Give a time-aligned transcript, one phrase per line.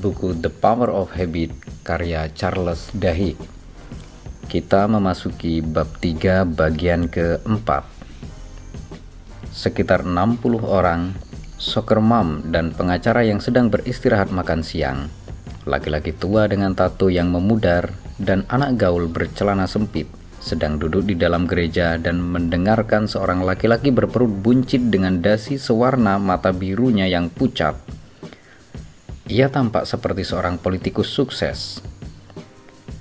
[0.00, 1.52] buku The Power of Habit
[1.84, 3.36] karya Charles Duhigg.
[4.48, 7.84] Kita memasuki bab 3 bagian keempat.
[9.52, 11.12] Sekitar 60 orang,
[11.60, 15.12] soccer mom dan pengacara yang sedang beristirahat makan siang.
[15.68, 20.08] Laki-laki tua dengan tato yang memudar dan anak gaul bercelana sempit
[20.40, 26.48] sedang duduk di dalam gereja dan mendengarkan seorang laki-laki berperut buncit dengan dasi sewarna mata
[26.50, 27.99] birunya yang pucat.
[29.30, 31.78] Ia tampak seperti seorang politikus sukses.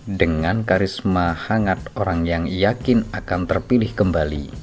[0.06, 4.54] Dengan karisma hangat orang yang yakin akan terpilih kembali.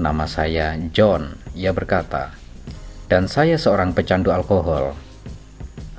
[0.00, 2.32] Nama saya John, ia berkata.
[3.12, 4.96] Dan saya seorang pecandu alkohol.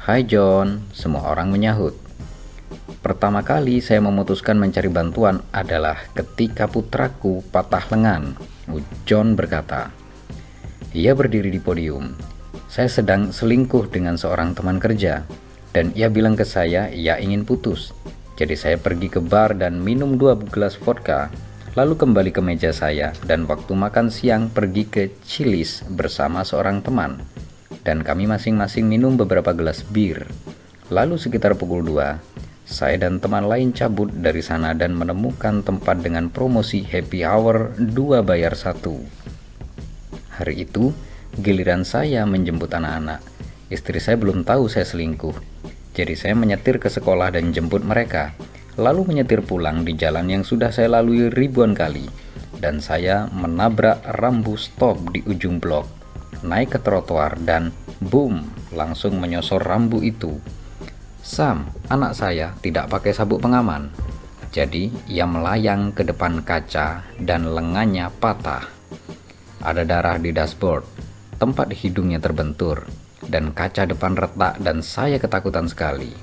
[0.02, 1.94] Hai John, semua orang menyahut.
[3.06, 8.34] Pertama kali saya memutuskan mencari bantuan adalah ketika putraku patah lengan.
[9.06, 9.94] John berkata.
[10.98, 12.35] Ia berdiri di podium.
[12.76, 15.24] Saya sedang selingkuh dengan seorang teman kerja
[15.72, 17.96] dan ia bilang ke saya ia ingin putus.
[18.36, 21.32] Jadi saya pergi ke bar dan minum dua gelas vodka,
[21.80, 27.24] lalu kembali ke meja saya dan waktu makan siang pergi ke Chili's bersama seorang teman.
[27.88, 30.28] Dan kami masing-masing minum beberapa gelas bir.
[30.92, 32.20] Lalu sekitar pukul 2,
[32.68, 38.20] saya dan teman lain cabut dari sana dan menemukan tempat dengan promosi happy hour 2
[38.20, 38.84] bayar 1.
[40.44, 40.92] Hari itu,
[41.40, 43.24] giliran saya menjemput anak-anak.
[43.72, 45.36] Istri saya belum tahu saya selingkuh.
[45.96, 48.36] Jadi saya menyetir ke sekolah dan jemput mereka,
[48.76, 52.08] lalu menyetir pulang di jalan yang sudah saya lalui ribuan kali.
[52.56, 55.88] Dan saya menabrak rambu stop di ujung blok,
[56.44, 60.40] naik ke trotoar dan boom, langsung menyosor rambu itu
[61.26, 63.90] Sam, anak saya, tidak pakai sabuk pengaman.
[64.54, 68.62] Jadi, ia melayang ke depan kaca dan lengannya patah.
[69.66, 70.86] Ada darah di dashboard,
[71.38, 72.88] tempat hidungnya terbentur,
[73.28, 76.14] dan kaca depan retak dan saya ketakutan sekali.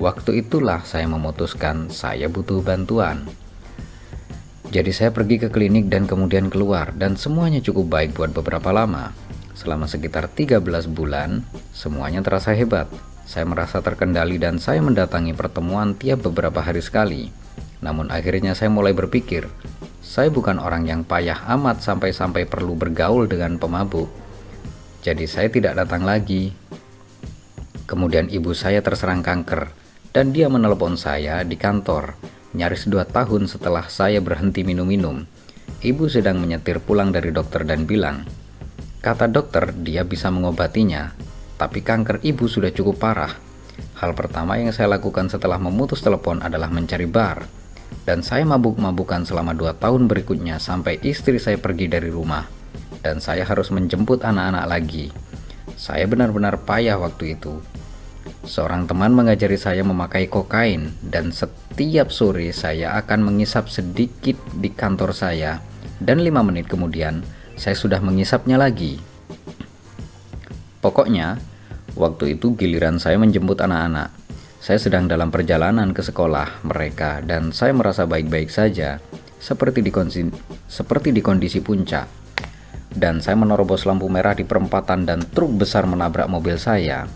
[0.00, 3.28] Waktu itulah saya memutuskan saya butuh bantuan.
[4.70, 9.12] Jadi saya pergi ke klinik dan kemudian keluar dan semuanya cukup baik buat beberapa lama.
[9.52, 11.44] Selama sekitar 13 bulan,
[11.74, 12.88] semuanya terasa hebat.
[13.28, 17.28] Saya merasa terkendali dan saya mendatangi pertemuan tiap beberapa hari sekali.
[17.84, 19.46] Namun akhirnya saya mulai berpikir,
[20.00, 24.08] saya bukan orang yang payah amat sampai-sampai perlu bergaul dengan pemabuk.
[25.00, 26.52] Jadi saya tidak datang lagi.
[27.88, 29.72] Kemudian ibu saya terserang kanker
[30.12, 32.14] dan dia menelepon saya di kantor
[32.54, 35.26] nyaris dua tahun setelah saya berhenti minum-minum.
[35.80, 38.26] Ibu sedang menyetir pulang dari dokter dan bilang,
[39.00, 41.16] kata dokter dia bisa mengobatinya,
[41.56, 43.32] tapi kanker ibu sudah cukup parah.
[43.96, 47.48] Hal pertama yang saya lakukan setelah memutus telepon adalah mencari bar.
[48.04, 52.59] Dan saya mabuk-mabukan selama dua tahun berikutnya sampai istri saya pergi dari rumah.
[53.00, 55.08] Dan saya harus menjemput anak-anak lagi.
[55.74, 57.60] Saya benar-benar payah waktu itu.
[58.44, 65.16] Seorang teman mengajari saya memakai kokain dan setiap sore saya akan mengisap sedikit di kantor
[65.16, 65.64] saya
[66.00, 67.24] dan lima menit kemudian
[67.56, 69.00] saya sudah mengisapnya lagi.
[70.80, 71.40] Pokoknya,
[71.98, 74.14] Waktu itu giliran saya menjemput anak-anak.
[74.60, 79.00] Saya sedang dalam perjalanan ke sekolah mereka dan saya merasa baik-baik saja,
[79.40, 80.28] seperti di, kondisi,
[80.64, 82.19] seperti di kondisi puncak.
[82.90, 87.06] Dan saya menerobos lampu merah di perempatan dan truk besar menabrak mobil saya.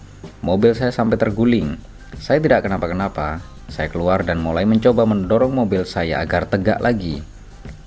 [0.41, 1.75] Mobil saya sampai terguling.
[2.19, 3.43] Saya tidak kenapa-kenapa.
[3.67, 7.25] Saya keluar dan mulai mencoba mendorong mobil saya agar tegak lagi.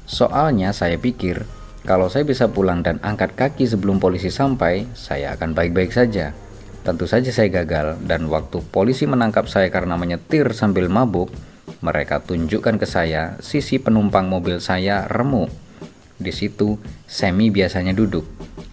[0.07, 1.47] Soalnya saya pikir,
[1.87, 6.35] kalau saya bisa pulang dan angkat kaki sebelum polisi sampai, saya akan baik-baik saja.
[6.83, 11.31] Tentu saja saya gagal dan waktu polisi menangkap saya karena menyetir sambil mabuk,
[11.83, 15.51] mereka tunjukkan ke saya sisi penumpang mobil saya remuk.
[16.17, 18.25] Di situ, Semi biasanya duduk.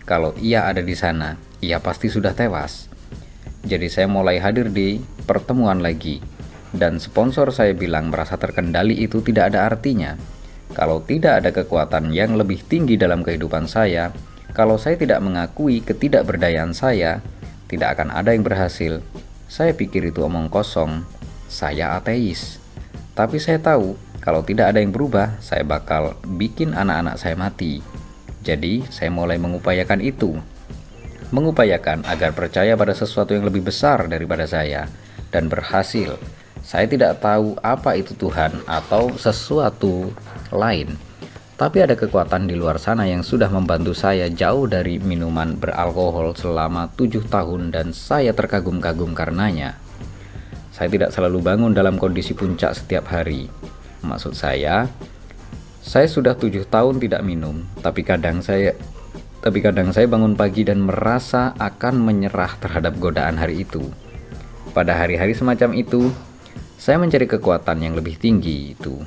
[0.09, 2.88] Kalau ia ada di sana, ia pasti sudah tewas.
[3.65, 6.21] Jadi saya mulai hadir di pertemuan lagi.
[6.75, 10.16] Dan sponsor saya bilang merasa terkendali itu tidak ada artinya.
[10.75, 14.10] Kalau tidak ada kekuatan yang lebih tinggi dalam kehidupan saya,
[14.50, 17.22] kalau saya tidak mengakui ketidakberdayaan saya,
[17.71, 19.01] tidak akan ada yang berhasil.
[19.47, 21.07] Saya pikir itu omong kosong.
[21.47, 22.59] Saya ateis.
[23.15, 27.84] Tapi saya tahu, kalau tidak ada yang berubah, saya bakal bikin anak-anak saya mati.
[28.41, 30.32] Jadi, saya mulai mengupayakan itu.
[31.28, 34.88] Mengupayakan agar percaya pada sesuatu yang lebih besar daripada saya
[35.28, 36.16] dan berhasil.
[36.65, 40.09] Saya tidak tahu apa itu Tuhan atau sesuatu
[40.48, 40.97] lain
[41.54, 46.91] tapi ada kekuatan di luar sana yang sudah membantu saya jauh dari minuman beralkohol selama
[46.98, 49.78] tujuh tahun dan saya terkagum-kagum karenanya.
[50.74, 53.47] Saya tidak selalu bangun dalam kondisi puncak setiap hari.
[54.04, 54.86] Maksud saya,
[55.80, 58.77] saya sudah tujuh tahun tidak minum, tapi kadang saya
[59.45, 63.92] tapi kadang saya bangun pagi dan merasa akan menyerah terhadap godaan hari itu.
[64.74, 66.10] pada hari-hari semacam itu,
[66.80, 68.98] saya mencari kekuatan yang lebih tinggi itu.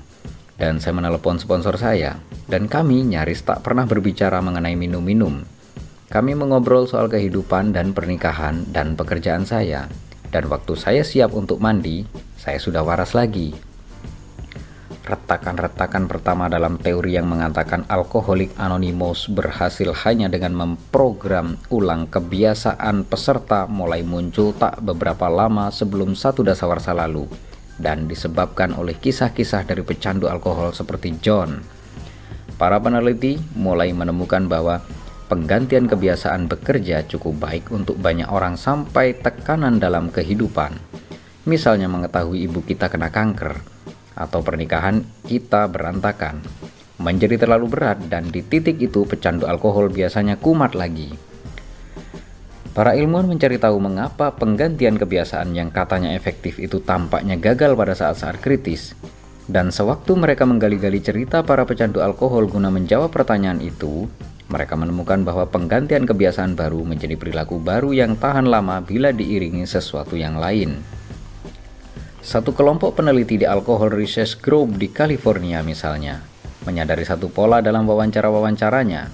[0.56, 2.18] Dan saya menelepon sponsor saya,
[2.48, 5.44] dan kami nyaris tak pernah berbicara mengenai minum-minum.
[6.08, 9.92] Kami mengobrol soal kehidupan dan pernikahan dan pekerjaan saya.
[10.32, 12.08] Dan waktu saya siap untuk mandi,
[12.40, 13.67] saya sudah waras lagi.
[15.08, 23.72] Retakan-retakan pertama dalam teori yang mengatakan alkoholik anonimus berhasil hanya dengan memprogram ulang kebiasaan peserta
[23.72, 27.24] mulai muncul tak beberapa lama sebelum satu dasawarsa lalu
[27.80, 31.64] dan disebabkan oleh kisah-kisah dari pecandu alkohol seperti John.
[32.60, 34.84] Para peneliti mulai menemukan bahwa
[35.32, 40.76] penggantian kebiasaan bekerja cukup baik untuk banyak orang sampai tekanan dalam kehidupan.
[41.48, 43.78] Misalnya mengetahui ibu kita kena kanker
[44.18, 46.42] atau pernikahan kita berantakan.
[46.98, 51.14] Menjadi terlalu berat dan di titik itu pecandu alkohol biasanya kumat lagi.
[52.74, 58.38] Para ilmuwan mencari tahu mengapa penggantian kebiasaan yang katanya efektif itu tampaknya gagal pada saat-saat
[58.42, 58.98] kritis.
[59.48, 64.06] Dan sewaktu mereka menggali-gali cerita para pecandu alkohol guna menjawab pertanyaan itu,
[64.48, 70.16] mereka menemukan bahwa penggantian kebiasaan baru menjadi perilaku baru yang tahan lama bila diiringi sesuatu
[70.16, 70.97] yang lain.
[72.28, 76.20] Satu kelompok peneliti di Alcohol Research Group di California misalnya,
[76.68, 79.08] menyadari satu pola dalam wawancara-wawancaranya.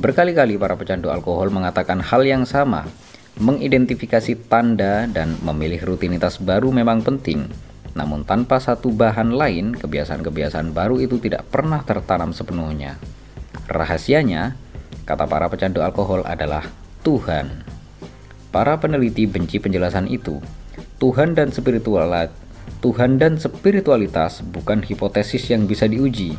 [0.00, 2.88] Berkali-kali para pecandu alkohol mengatakan hal yang sama,
[3.34, 7.50] Mengidentifikasi tanda dan memilih rutinitas baru memang penting,
[7.92, 12.96] namun tanpa satu bahan lain, kebiasaan-kebiasaan baru itu tidak pernah tertanam sepenuhnya.
[13.66, 14.54] Rahasianya,
[15.02, 16.64] kata para pecandu alkohol adalah
[17.02, 17.66] Tuhan.
[18.54, 20.38] Para peneliti benci penjelasan itu.
[21.02, 22.06] Tuhan dan spiritual
[22.84, 26.36] Tuhan dan spiritualitas bukan hipotesis yang bisa diuji.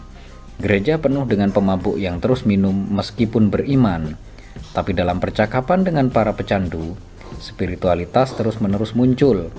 [0.62, 4.16] Gereja penuh dengan pemabuk yang terus minum meskipun beriman,
[4.72, 6.96] tapi dalam percakapan dengan para pecandu,
[7.44, 9.52] spiritualitas terus-menerus muncul.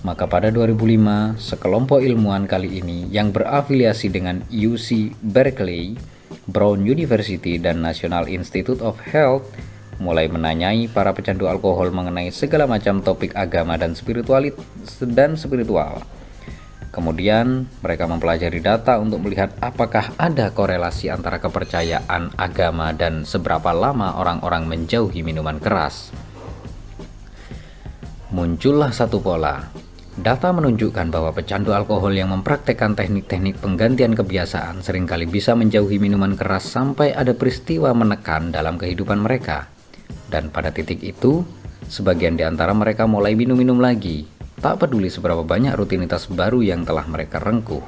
[0.00, 5.98] Maka pada 2005, sekelompok ilmuwan kali ini yang berafiliasi dengan UC Berkeley,
[6.48, 9.50] Brown University, dan National Institute of Health
[10.00, 14.56] mulai menanyai para pecandu alkohol mengenai segala macam topik agama dan spiritualit
[15.04, 16.00] dan spiritual.
[16.90, 24.18] Kemudian, mereka mempelajari data untuk melihat apakah ada korelasi antara kepercayaan agama dan seberapa lama
[24.18, 26.10] orang-orang menjauhi minuman keras.
[28.34, 29.70] Muncullah satu pola.
[30.18, 36.34] Data menunjukkan bahwa pecandu alkohol yang mempraktekkan teknik-teknik penggantian kebiasaan sering kali bisa menjauhi minuman
[36.34, 39.70] keras sampai ada peristiwa menekan dalam kehidupan mereka.
[40.30, 41.42] Dan pada titik itu,
[41.90, 44.30] sebagian di antara mereka mulai minum-minum lagi,
[44.60, 47.80] Tak peduli seberapa banyak rutinitas baru yang telah mereka rengkuh.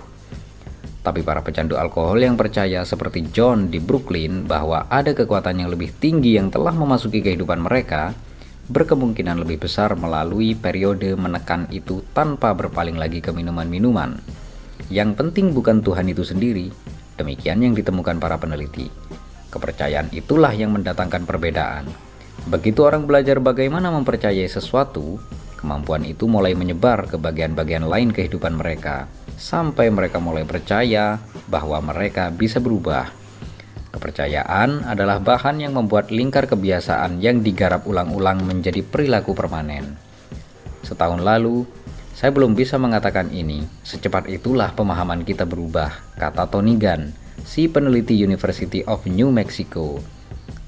[1.05, 5.93] Tapi para pecandu alkohol yang percaya seperti John di Brooklyn bahwa ada kekuatan yang lebih
[6.01, 8.17] tinggi yang telah memasuki kehidupan mereka,
[8.73, 14.17] berkemungkinan lebih besar melalui periode menekan itu tanpa berpaling lagi ke minuman-minuman.
[14.89, 16.73] Yang penting bukan Tuhan itu sendiri,
[17.21, 18.89] demikian yang ditemukan para peneliti.
[19.53, 21.85] Kepercayaan itulah yang mendatangkan perbedaan.
[22.49, 25.23] Begitu orang belajar bagaimana mempercayai sesuatu,
[25.63, 29.07] Kemampuan itu mulai menyebar ke bagian-bagian lain kehidupan mereka,
[29.39, 33.15] sampai mereka mulai percaya bahwa mereka bisa berubah.
[33.95, 39.95] Kepercayaan adalah bahan yang membuat lingkar kebiasaan yang digarap ulang-ulang menjadi perilaku permanen.
[40.83, 41.63] Setahun lalu,
[42.11, 43.63] saya belum bisa mengatakan ini.
[43.87, 47.15] Secepat itulah pemahaman kita berubah, kata Tony Gunn,
[47.47, 50.03] si peneliti University of New Mexico.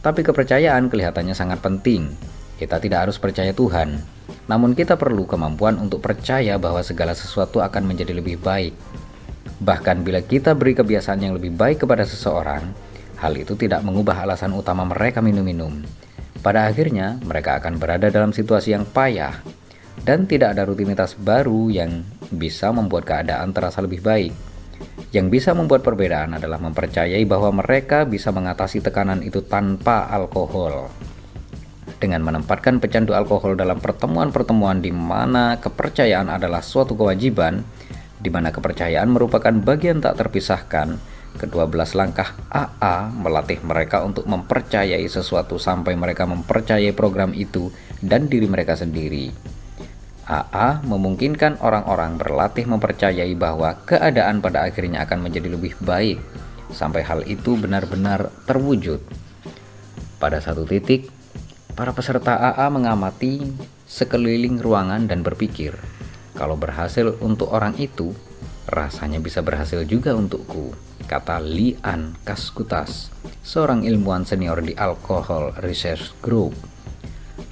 [0.04, 2.12] Tapi kepercayaan kelihatannya sangat penting.
[2.61, 3.96] Kita tidak harus percaya Tuhan,
[4.44, 8.76] namun kita perlu kemampuan untuk percaya bahwa segala sesuatu akan menjadi lebih baik.
[9.64, 12.68] Bahkan bila kita beri kebiasaan yang lebih baik kepada seseorang,
[13.16, 15.80] hal itu tidak mengubah alasan utama mereka minum-minum.
[16.44, 19.40] Pada akhirnya, mereka akan berada dalam situasi yang payah
[20.04, 24.53] dan tidak ada rutinitas baru yang bisa membuat keadaan terasa lebih baik.
[25.14, 30.90] Yang bisa membuat perbedaan adalah mempercayai bahwa mereka bisa mengatasi tekanan itu tanpa alkohol
[32.02, 37.62] dengan menempatkan pecandu alkohol dalam pertemuan-pertemuan di mana kepercayaan adalah suatu kewajiban,
[38.18, 40.99] di mana kepercayaan merupakan bagian tak terpisahkan,
[41.38, 47.71] kedua belas langkah AA melatih mereka untuk mempercayai sesuatu sampai mereka mempercayai program itu
[48.02, 49.53] dan diri mereka sendiri.
[50.25, 56.21] AA memungkinkan orang-orang berlatih mempercayai bahwa keadaan pada akhirnya akan menjadi lebih baik
[56.73, 59.04] sampai hal itu benar-benar terwujud.
[60.19, 61.12] Pada satu titik,
[61.75, 63.43] Para peserta AA mengamati
[63.83, 65.75] sekeliling ruangan dan berpikir,
[66.38, 68.14] kalau berhasil untuk orang itu,
[68.71, 70.71] rasanya bisa berhasil juga untukku,
[71.11, 73.11] kata Lian Kaskutas,
[73.43, 76.54] seorang ilmuwan senior di Alcohol Research Group.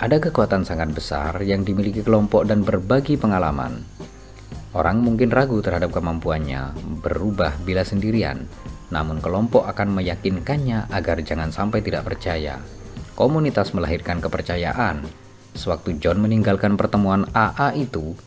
[0.03, 3.87] Ada kekuatan sangat besar yang dimiliki kelompok dan berbagi pengalaman.
[4.75, 6.75] Orang mungkin ragu terhadap kemampuannya
[7.07, 8.51] berubah bila sendirian,
[8.91, 12.59] namun kelompok akan meyakinkannya agar jangan sampai tidak percaya.
[13.15, 15.07] Komunitas melahirkan kepercayaan.
[15.55, 18.19] Sewaktu John meninggalkan pertemuan AA itu,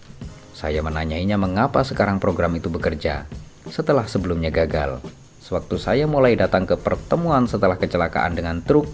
[0.55, 3.27] saya menanyainya mengapa sekarang program itu bekerja
[3.67, 5.03] setelah sebelumnya gagal.
[5.43, 8.87] Sewaktu saya mulai datang ke pertemuan setelah kecelakaan dengan truk,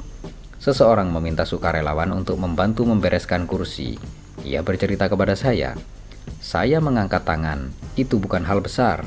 [0.61, 3.97] Seseorang meminta sukarelawan untuk membantu membereskan kursi.
[4.45, 5.73] Ia bercerita kepada saya,
[6.37, 9.01] saya mengangkat tangan, itu bukan hal besar.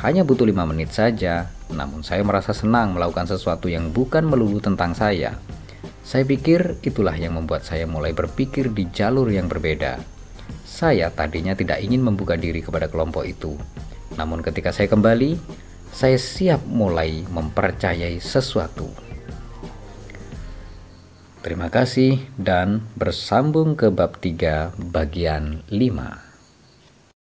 [0.00, 4.96] Hanya butuh lima menit saja, namun saya merasa senang melakukan sesuatu yang bukan melulu tentang
[4.96, 5.36] saya.
[6.00, 10.00] Saya pikir itulah yang membuat saya mulai berpikir di jalur yang berbeda.
[10.64, 13.56] Saya tadinya tidak ingin membuka diri kepada kelompok itu.
[14.16, 15.36] Namun ketika saya kembali,
[15.92, 19.13] saya siap mulai mempercayai sesuatu.
[21.44, 26.23] Terima kasih dan bersambung ke bab 3 bagian 5.